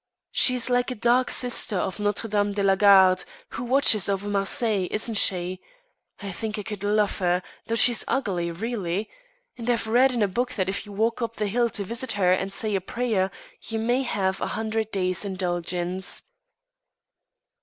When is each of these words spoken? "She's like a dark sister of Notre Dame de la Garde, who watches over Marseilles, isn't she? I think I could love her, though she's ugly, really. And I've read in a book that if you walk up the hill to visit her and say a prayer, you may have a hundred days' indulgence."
"She's 0.31 0.67
like 0.67 0.89
a 0.89 0.95
dark 0.95 1.29
sister 1.29 1.77
of 1.77 1.99
Notre 1.99 2.27
Dame 2.27 2.53
de 2.53 2.63
la 2.63 2.73
Garde, 2.73 3.23
who 3.49 3.63
watches 3.63 4.09
over 4.09 4.27
Marseilles, 4.27 4.87
isn't 4.89 5.13
she? 5.13 5.61
I 6.23 6.31
think 6.31 6.57
I 6.57 6.63
could 6.63 6.83
love 6.83 7.19
her, 7.19 7.43
though 7.67 7.75
she's 7.75 8.03
ugly, 8.07 8.49
really. 8.49 9.11
And 9.59 9.69
I've 9.69 9.85
read 9.85 10.11
in 10.11 10.23
a 10.23 10.27
book 10.27 10.53
that 10.53 10.67
if 10.67 10.87
you 10.87 10.91
walk 10.91 11.21
up 11.21 11.35
the 11.35 11.45
hill 11.45 11.69
to 11.69 11.83
visit 11.83 12.13
her 12.13 12.33
and 12.33 12.51
say 12.51 12.73
a 12.73 12.81
prayer, 12.81 13.29
you 13.67 13.77
may 13.77 14.01
have 14.01 14.41
a 14.41 14.47
hundred 14.57 14.89
days' 14.89 15.23
indulgence." 15.23 16.23